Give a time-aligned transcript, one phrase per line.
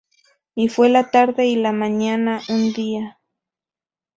[0.55, 3.19] Y fue la tarde y la mañana un día.